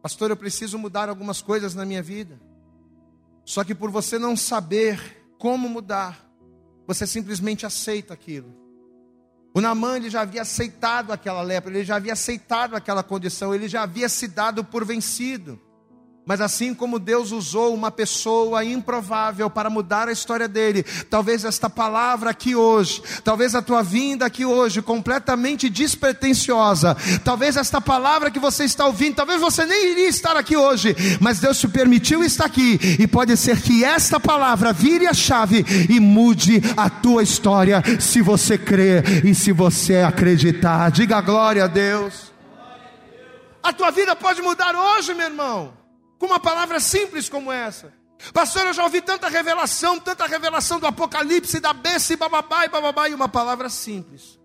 [0.00, 2.40] Pastor, eu preciso mudar algumas coisas na minha vida.
[3.44, 6.26] Só que por você não saber como mudar,
[6.86, 8.50] você simplesmente aceita aquilo.
[9.56, 13.66] O Namã ele já havia aceitado aquela lepra, ele já havia aceitado aquela condição, ele
[13.66, 15.58] já havia se dado por vencido.
[16.26, 21.70] Mas assim como Deus usou uma pessoa improvável para mudar a história dele, talvez esta
[21.70, 28.40] palavra aqui hoje, talvez a tua vinda aqui hoje, completamente despretensiosa, talvez esta palavra que
[28.40, 32.46] você está ouvindo, talvez você nem iria estar aqui hoje, mas Deus te permitiu estar
[32.46, 37.84] aqui, e pode ser que esta palavra vire a chave e mude a tua história,
[38.00, 40.90] se você crer e se você acreditar.
[40.90, 42.32] Diga glória a Deus.
[43.62, 45.85] A tua vida pode mudar hoje, meu irmão
[46.18, 47.92] com uma palavra simples como essa.
[48.32, 52.68] Pastor, eu já ouvi tanta revelação, tanta revelação do Apocalipse, da besta e bababá e
[52.68, 54.38] bababá, e uma palavra simples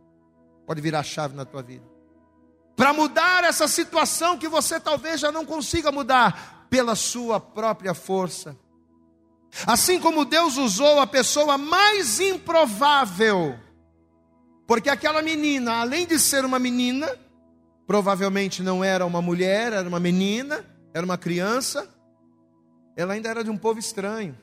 [0.66, 1.84] pode virar chave na tua vida.
[2.78, 8.56] Para mudar essa situação que você talvez já não consiga mudar pela sua própria força.
[9.68, 13.60] Assim como Deus usou a pessoa mais improvável,
[14.66, 17.20] porque aquela menina, além de ser uma menina,
[17.86, 21.88] provavelmente não era uma mulher, era uma menina, era uma criança,
[22.96, 24.38] ela ainda era de um povo estranho,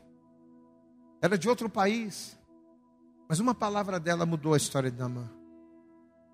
[1.21, 2.37] era de outro país,
[3.29, 5.29] mas uma palavra dela mudou a história de Namã.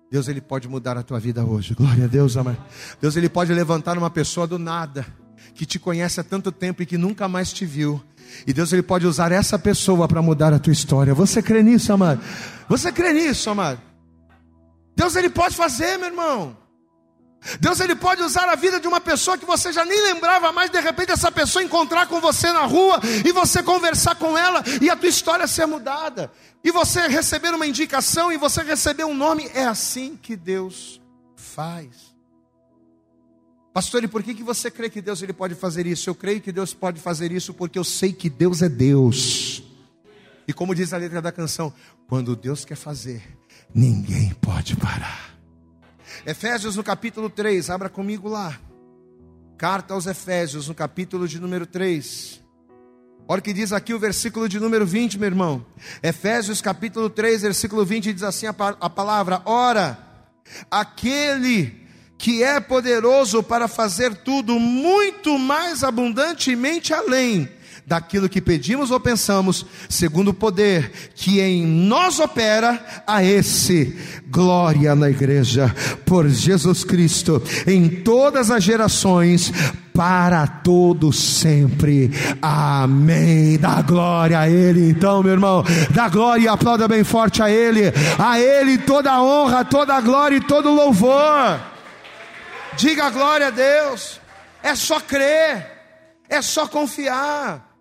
[0.09, 1.73] Deus ele pode mudar a tua vida hoje.
[1.73, 2.57] Glória a Deus, amém.
[3.01, 5.05] Deus ele pode levantar uma pessoa do nada
[5.53, 8.01] que te conhece há tanto tempo e que nunca mais te viu.
[8.45, 11.13] E Deus ele pode usar essa pessoa para mudar a tua história.
[11.13, 12.21] Você crê nisso, amado?
[12.69, 13.81] Você crê nisso, amado?
[14.95, 16.55] Deus ele pode fazer, meu irmão.
[17.59, 20.71] Deus ele pode usar a vida de uma pessoa que você já nem lembrava mais,
[20.71, 24.89] de repente essa pessoa encontrar com você na rua e você conversar com ela e
[24.89, 26.31] a tua história ser mudada.
[26.63, 30.99] E você receber uma indicação e você receber um nome, é assim que Deus
[31.35, 32.15] faz.
[33.71, 36.09] Pastor, e por que, que você crê que Deus ele pode fazer isso?
[36.09, 39.61] Eu creio que Deus pode fazer isso porque eu sei que Deus é Deus.
[40.47, 41.73] E como diz a letra da canção,
[42.07, 43.21] quando Deus quer fazer,
[43.73, 45.34] ninguém pode parar.
[46.25, 48.59] Efésios no capítulo 3, abra comigo lá.
[49.57, 52.41] Carta aos Efésios, no capítulo de número 3.
[53.27, 55.65] Olha o que diz aqui o versículo de número 20, meu irmão.
[56.03, 59.97] Efésios capítulo 3, versículo 20, diz assim a, a palavra: Ora,
[60.69, 61.85] aquele
[62.17, 67.49] que é poderoso para fazer tudo muito mais abundantemente além
[67.85, 73.95] daquilo que pedimos ou pensamos, segundo o poder que em nós opera, a esse
[74.27, 75.73] glória na igreja,
[76.05, 79.51] por Jesus Cristo, em todas as gerações,
[79.93, 82.11] para todo sempre.
[82.41, 83.57] Amém.
[83.57, 85.63] Dá glória a Ele, então, meu irmão.
[85.91, 87.93] Dá glória e aplauda bem forte a Ele.
[88.19, 91.59] A Ele toda a honra, toda a glória e todo o louvor.
[92.75, 94.19] Diga glória a Deus.
[94.61, 95.71] É só crer.
[96.27, 97.74] É só confiar.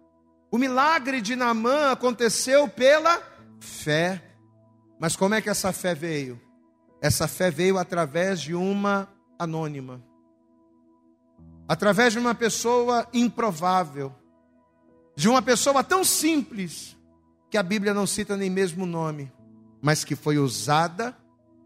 [0.54, 3.20] O milagre de Naamã aconteceu pela
[3.58, 4.22] fé.
[5.00, 6.40] Mas como é que essa fé veio?
[7.02, 10.00] Essa fé veio através de uma anônima.
[11.66, 14.14] Através de uma pessoa improvável.
[15.16, 16.96] De uma pessoa tão simples
[17.50, 19.32] que a Bíblia não cita nem mesmo o nome,
[19.82, 21.16] mas que foi usada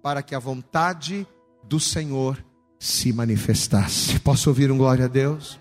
[0.03, 1.27] para que a vontade
[1.63, 2.43] do Senhor
[2.79, 4.19] se manifestasse.
[4.21, 5.61] Posso ouvir um glória a Deus?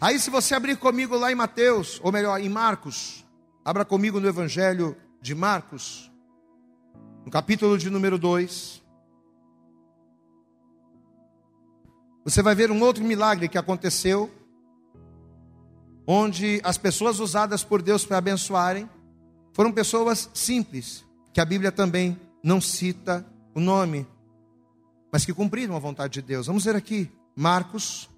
[0.00, 3.24] Aí, se você abrir comigo lá em Mateus, ou melhor, em Marcos,
[3.64, 6.10] abra comigo no Evangelho de Marcos,
[7.24, 8.82] no capítulo de número 2.
[12.24, 14.30] Você vai ver um outro milagre que aconteceu,
[16.06, 18.88] onde as pessoas usadas por Deus para abençoarem
[19.52, 24.06] foram pessoas simples, que a Bíblia também não cita o nome,
[25.12, 26.46] mas que cumpriram a vontade de Deus.
[26.46, 28.09] Vamos ver aqui, Marcos,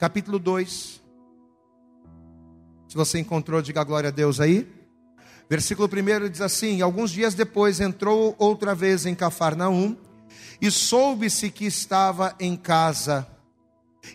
[0.00, 0.98] capítulo 2.
[2.88, 4.66] Se você encontrou, diga glória a Deus aí.
[5.48, 9.94] Versículo 1 diz assim: Alguns dias depois entrou outra vez em Cafarnaum,
[10.58, 13.26] e soube-se que estava em casa.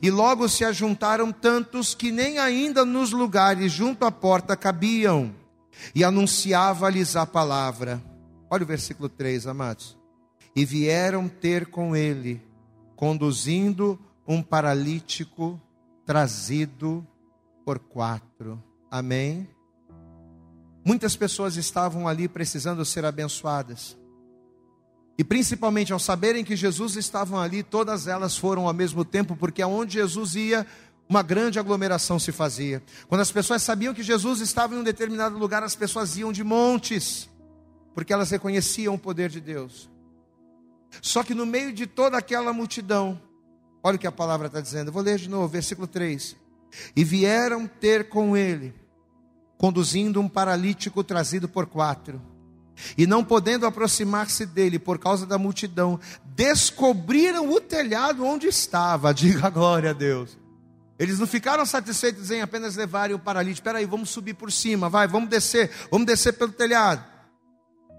[0.02, 5.36] E logo se ajuntaram tantos que nem ainda nos lugares junto à porta cabiam,
[5.93, 8.02] e anunciava-lhes a palavra.
[8.50, 9.95] Olha o versículo 3, amados.
[10.56, 12.41] E vieram ter com ele,
[12.95, 15.62] conduzindo um paralítico
[16.05, 17.05] trazido
[17.65, 18.61] por quatro.
[18.91, 19.49] Amém?
[20.85, 23.97] Muitas pessoas estavam ali precisando ser abençoadas.
[25.17, 29.61] E principalmente ao saberem que Jesus estava ali, todas elas foram ao mesmo tempo, porque
[29.61, 30.67] aonde Jesus ia,
[31.09, 32.83] uma grande aglomeração se fazia.
[33.07, 36.43] Quando as pessoas sabiam que Jesus estava em um determinado lugar, as pessoas iam de
[36.43, 37.29] montes,
[37.93, 39.89] porque elas reconheciam o poder de Deus.
[41.01, 43.19] Só que no meio de toda aquela multidão,
[43.86, 44.88] Olha o que a palavra está dizendo.
[44.88, 46.36] Eu vou ler de novo, versículo 3.
[46.95, 48.74] E vieram ter com ele,
[49.60, 52.19] conduzindo um paralítico trazido por quatro.
[52.98, 56.00] E não podendo aproximar-se dele por causa da multidão,
[56.36, 59.13] descobriram o telhado onde estava.
[59.13, 60.36] Diga glória a Deus.
[60.98, 63.60] Eles não ficaram satisfeitos em apenas levarem o paralítico.
[63.60, 67.06] Espera aí, vamos subir por cima, vai, vamos descer, vamos descer pelo telhado.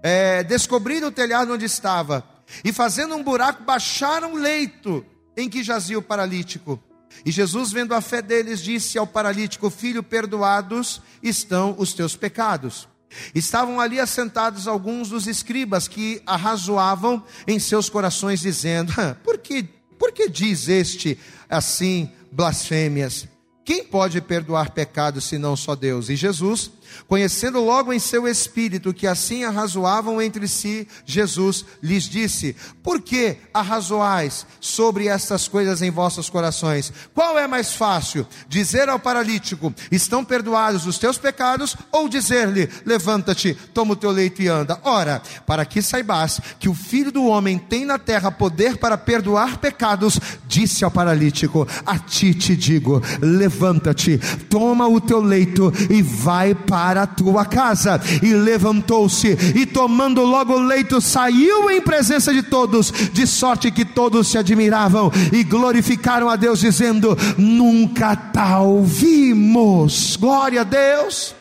[0.03, 2.27] É, descobriram o telhado onde estava
[2.64, 6.81] e fazendo um buraco baixaram o leito em que jazia o paralítico.
[7.25, 12.88] E Jesus, vendo a fé deles, disse ao paralítico: Filho, perdoados estão os teus pecados.
[13.35, 19.62] Estavam ali assentados alguns dos escribas que arrazoavam em seus corações, dizendo: Por que,
[19.99, 21.18] por que diz este
[21.49, 23.29] assim blasfêmias?
[23.64, 26.09] Quem pode perdoar pecados senão só Deus?
[26.09, 26.70] E Jesus,
[27.06, 33.37] conhecendo logo em seu espírito que assim arrazoavam entre si, Jesus lhes disse: Por que
[33.52, 36.92] arrazoais sobre estas coisas em vossos corações?
[37.14, 38.26] Qual é mais fácil?
[38.48, 41.76] Dizer ao paralítico: Estão perdoados os teus pecados?
[41.92, 44.78] Ou dizer-lhe: Levanta-te, toma o teu leito e anda?
[44.82, 49.59] Ora, para que saibas que o filho do homem tem na terra poder para perdoar
[49.59, 56.02] pecados, disse ao paralítico: A ti te digo, levanta levanta-te, toma o teu leito e
[56.02, 57.99] vai para a tua casa.
[58.22, 63.85] E levantou-se e tomando logo o leito, saiu em presença de todos, de sorte que
[63.85, 70.16] todos se admiravam e glorificaram a Deus, dizendo: Nunca tal vimos.
[70.16, 71.35] Glória a Deus.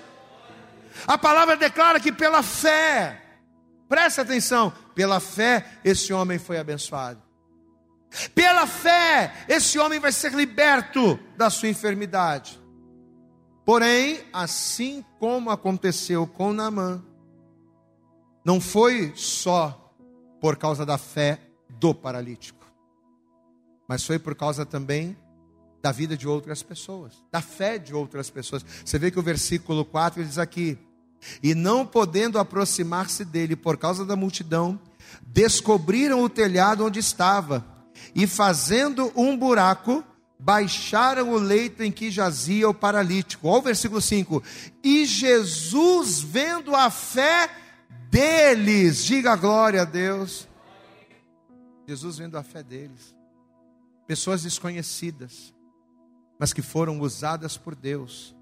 [1.05, 3.21] A palavra declara que pela fé,
[3.87, 7.21] presta atenção, pela fé esse homem foi abençoado.
[8.33, 12.59] Pela fé, esse homem vai ser liberto da sua enfermidade.
[13.65, 17.03] Porém, assim como aconteceu com Naamã,
[18.43, 19.91] não foi só
[20.39, 22.63] por causa da fé do paralítico,
[23.87, 25.17] mas foi por causa também
[25.81, 28.63] da vida de outras pessoas, da fé de outras pessoas.
[28.83, 30.77] Você vê que o versículo 4 diz aqui:
[31.41, 34.79] E não podendo aproximar-se dele por causa da multidão,
[35.25, 37.65] descobriram o telhado onde estava
[38.13, 40.03] e fazendo um buraco,
[40.45, 43.47] baixaram o leito em que jazia o paralítico.
[43.47, 44.43] Olha o versículo 5.
[44.83, 47.49] E Jesus, vendo a fé
[48.11, 50.47] deles, diga glória a Deus.
[51.87, 53.15] Jesus vendo a fé deles.
[54.05, 55.51] Pessoas desconhecidas,
[56.37, 58.35] mas que foram usadas por Deus,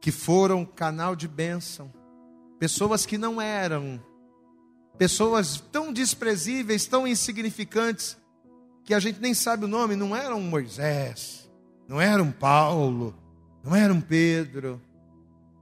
[0.00, 1.92] que foram canal de bênção.
[2.58, 4.04] Pessoas que não eram,
[4.98, 8.19] pessoas tão desprezíveis, tão insignificantes,
[8.90, 11.48] que a gente nem sabe o nome, não era um Moisés,
[11.86, 13.14] não era um Paulo,
[13.62, 14.82] não era um Pedro,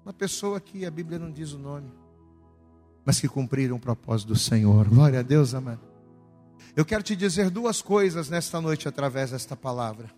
[0.02, 1.92] uma pessoa que a Bíblia não diz o nome,
[3.04, 4.88] mas que cumpriram o propósito do Senhor.
[4.88, 5.82] Glória a Deus, amado.
[6.74, 10.10] Eu quero te dizer duas coisas nesta noite através desta palavra.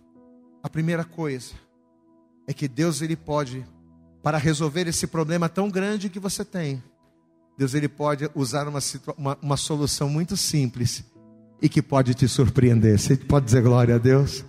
[0.63, 1.51] A primeira coisa
[2.47, 3.65] é que Deus ele pode
[4.23, 6.81] para resolver esse problema tão grande que você tem.
[7.57, 8.79] Deus ele pode usar uma,
[9.17, 11.03] uma, uma solução muito simples
[11.61, 12.99] e que pode te surpreender.
[12.99, 14.43] Você pode dizer glória a Deus?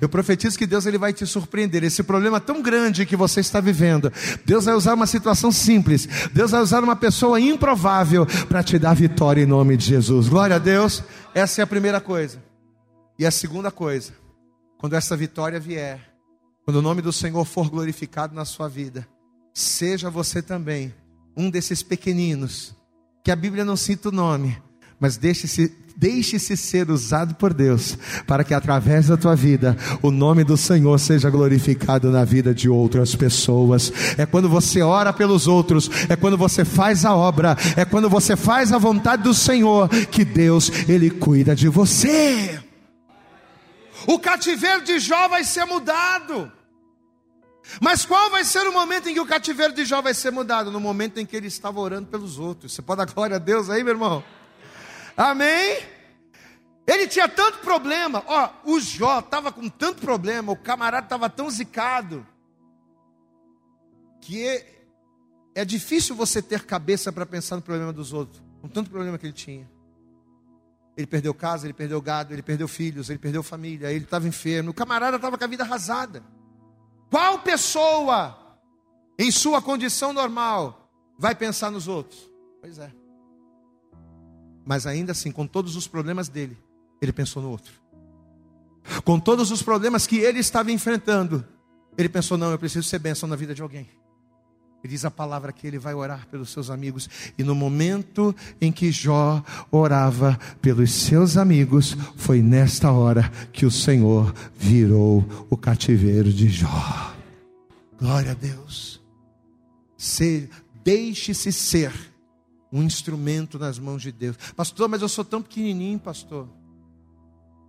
[0.00, 1.82] Eu profetizo que Deus ele vai te surpreender.
[1.82, 4.12] Esse problema tão grande que você está vivendo,
[4.44, 6.08] Deus vai usar uma situação simples.
[6.32, 10.28] Deus vai usar uma pessoa improvável para te dar vitória em nome de Jesus.
[10.28, 11.02] Glória a Deus.
[11.34, 12.42] Essa é a primeira coisa.
[13.18, 14.12] E a segunda coisa,
[14.78, 16.00] quando essa vitória vier,
[16.64, 19.08] quando o nome do Senhor for glorificado na sua vida,
[19.54, 20.94] seja você também
[21.36, 22.74] um desses pequeninos
[23.24, 24.56] que a Bíblia não cita o nome,
[25.00, 30.44] mas deixe-se Deixe-se ser usado por Deus, para que através da tua vida o nome
[30.44, 33.92] do Senhor seja glorificado na vida de outras pessoas.
[34.16, 38.36] É quando você ora pelos outros, é quando você faz a obra, é quando você
[38.36, 42.60] faz a vontade do Senhor que Deus ele cuida de você.
[44.06, 46.52] O cativeiro de Jó vai ser mudado.
[47.80, 50.70] Mas qual vai ser o momento em que o cativeiro de Jó vai ser mudado?
[50.70, 52.72] No momento em que ele estava orando pelos outros.
[52.72, 54.22] Você pode dar glória a Deus aí, meu irmão?
[55.18, 55.82] Amém?
[56.86, 61.50] Ele tinha tanto problema, ó, o Jó estava com tanto problema, o camarada estava tão
[61.50, 62.24] zicado,
[64.20, 64.86] que é,
[65.56, 69.26] é difícil você ter cabeça para pensar no problema dos outros, com tanto problema que
[69.26, 69.68] ele tinha.
[70.96, 74.70] Ele perdeu casa, ele perdeu gado, ele perdeu filhos, ele perdeu família, ele estava enfermo,
[74.70, 76.22] o camarada estava com a vida arrasada.
[77.10, 78.56] Qual pessoa,
[79.18, 82.30] em sua condição normal, vai pensar nos outros?
[82.60, 83.07] Pois é.
[84.68, 86.54] Mas ainda assim, com todos os problemas dele,
[87.00, 87.72] ele pensou no outro.
[89.02, 91.42] Com todos os problemas que ele estava enfrentando,
[91.96, 93.88] ele pensou: não, eu preciso ser bênção na vida de alguém.
[94.84, 97.08] Ele diz a palavra que ele vai orar pelos seus amigos.
[97.38, 103.70] E no momento em que Jó orava pelos seus amigos, foi nesta hora que o
[103.70, 107.14] Senhor virou o cativeiro de Jó.
[107.98, 109.00] Glória a Deus.
[110.84, 112.07] Deixe-se ser
[112.72, 114.36] um instrumento nas mãos de Deus.
[114.54, 116.48] Pastor, mas eu sou tão pequenininho, pastor.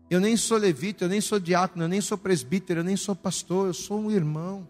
[0.09, 3.15] Eu nem sou levita, eu nem sou diácono, eu nem sou presbítero, eu nem sou
[3.15, 4.67] pastor, eu sou um irmão.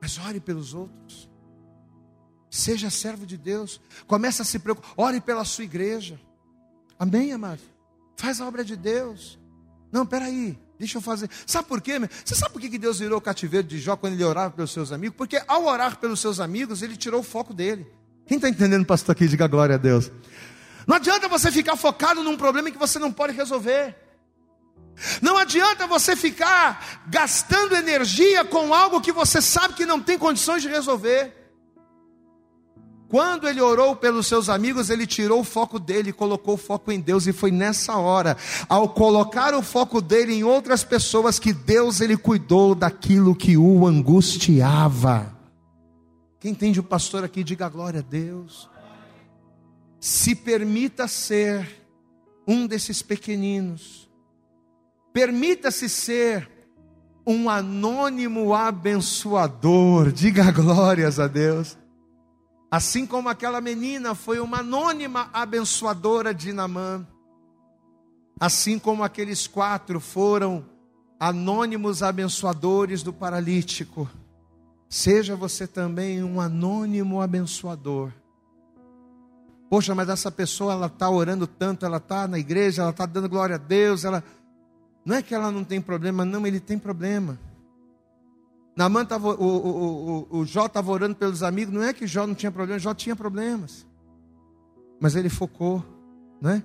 [0.00, 1.28] Mas ore pelos outros.
[2.48, 3.80] Seja servo de Deus.
[4.06, 4.92] Comece a se preocupar.
[4.96, 6.20] Ore pela sua igreja.
[6.98, 7.60] Amém, amado?
[8.16, 9.38] Faz a obra de Deus.
[9.90, 10.58] Não, peraí.
[10.78, 11.30] Deixa eu fazer.
[11.46, 11.98] Sabe por quê?
[12.24, 14.92] Você sabe por que Deus virou o cativeiro de Jó quando ele orava pelos seus
[14.92, 15.16] amigos?
[15.16, 17.86] Porque ao orar pelos seus amigos, ele tirou o foco dele.
[18.32, 19.28] Quem está entendendo, pastor, aqui?
[19.28, 20.10] Diga glória a Deus.
[20.86, 23.94] Não adianta você ficar focado num problema que você não pode resolver.
[25.20, 30.62] Não adianta você ficar gastando energia com algo que você sabe que não tem condições
[30.62, 31.30] de resolver.
[33.06, 37.00] Quando ele orou pelos seus amigos, ele tirou o foco dele, colocou o foco em
[37.00, 42.00] Deus, e foi nessa hora, ao colocar o foco dele em outras pessoas, que Deus
[42.00, 45.41] ele cuidou daquilo que o angustiava.
[46.42, 48.68] Quem entende o pastor aqui, diga glória a Deus.
[49.98, 51.82] Se permita ser
[52.46, 54.02] um desses pequeninos
[55.12, 56.48] Permita-se ser
[57.26, 60.10] um anônimo abençoador.
[60.10, 61.76] Diga glórias a Deus.
[62.70, 67.06] Assim como aquela menina foi uma anônima abençoadora de Namã.
[68.40, 70.64] Assim como aqueles quatro foram
[71.20, 74.10] anônimos abençoadores do paralítico.
[74.92, 78.12] Seja você também um anônimo abençoador.
[79.70, 83.26] Poxa, mas essa pessoa ela está orando tanto, ela está na igreja, ela está dando
[83.26, 84.22] glória a Deus, ela
[85.02, 87.40] não é que ela não tem problema, não, ele tem problema.
[88.76, 92.26] Namã tava, o, o, o, o Jó estava orando pelos amigos, não é que Jó
[92.26, 93.86] não tinha problema, Jó tinha problemas.
[95.00, 95.82] Mas ele focou,
[96.38, 96.62] né?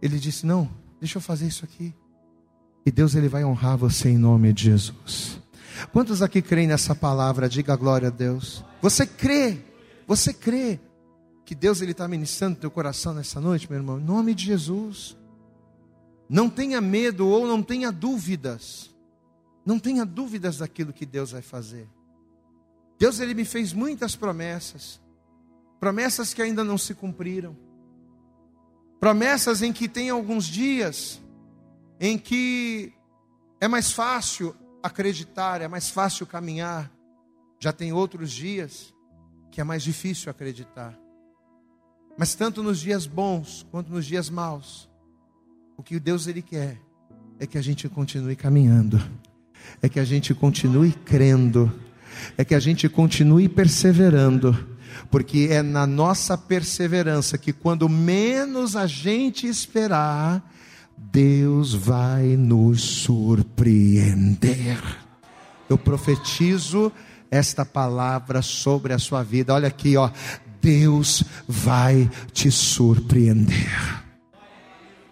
[0.00, 0.70] Ele disse: Não,
[1.00, 1.92] deixa eu fazer isso aqui.
[2.86, 5.44] E Deus ele vai honrar você em nome de Jesus.
[5.92, 7.48] Quantos aqui creem nessa palavra?
[7.48, 8.64] Diga glória a Deus.
[8.80, 9.58] Você crê?
[10.06, 10.80] Você crê
[11.44, 13.98] que Deus ele está ministrando teu coração nessa noite, meu irmão?
[13.98, 15.16] Em nome de Jesus.
[16.28, 18.94] Não tenha medo ou não tenha dúvidas.
[19.64, 21.88] Não tenha dúvidas daquilo que Deus vai fazer.
[22.98, 25.00] Deus ele me fez muitas promessas.
[25.78, 27.56] Promessas que ainda não se cumpriram.
[28.98, 31.20] Promessas em que tem alguns dias
[32.00, 32.92] em que
[33.60, 34.54] é mais fácil
[34.86, 36.90] acreditar, é mais fácil caminhar.
[37.58, 38.94] Já tem outros dias
[39.50, 40.98] que é mais difícil acreditar.
[42.18, 44.88] Mas tanto nos dias bons quanto nos dias maus,
[45.76, 46.78] o que Deus ele quer
[47.38, 49.02] é que a gente continue caminhando,
[49.82, 51.70] é que a gente continue crendo,
[52.38, 54.76] é que a gente continue perseverando,
[55.10, 60.42] porque é na nossa perseverança que quando menos a gente esperar,
[60.96, 64.78] Deus vai nos surpreender.
[65.68, 66.92] Eu profetizo
[67.30, 69.54] esta palavra sobre a sua vida.
[69.54, 70.10] Olha aqui, ó.
[70.60, 74.04] Deus vai te surpreender.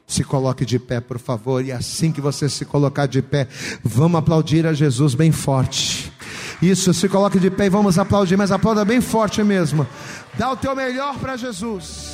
[0.07, 3.49] Se coloque de pé, por favor, e assim que você se colocar de pé,
[3.83, 6.13] vamos aplaudir a Jesus bem forte.
[6.61, 9.87] Isso, se coloque de pé e vamos aplaudir, mas aplauda bem forte mesmo.
[10.39, 12.14] Dá o teu melhor para Jesus.